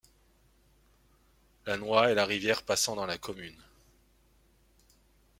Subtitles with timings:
[1.67, 3.61] La Noye est la rivière passant dans la commune.